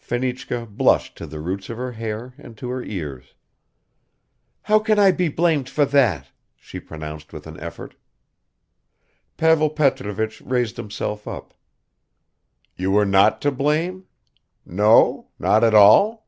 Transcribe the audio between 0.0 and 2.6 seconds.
Fenichka blushed to the roots of her hair and